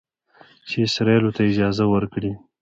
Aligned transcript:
چې 0.67 0.75
اسرائیلو 0.87 1.35
ته 1.35 1.41
اجازه 1.51 1.85
ورکړي 1.93 2.31